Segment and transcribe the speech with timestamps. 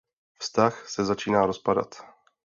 [0.39, 2.01] Vztah se začíná rozpadat.